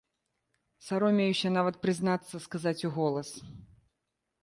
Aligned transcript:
Саромеюся 0.85 1.53
нават 1.59 1.79
прызнацца, 1.85 2.35
сказаць 2.49 2.77
уголас. 2.93 3.29